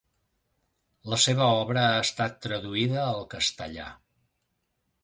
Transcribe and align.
La 1.13 1.19
seva 1.25 1.49
obra 1.59 1.83
ha 1.91 2.01
estat 2.07 2.41
traduïda 2.47 3.05
al 3.13 3.23
castellà. 3.37 3.89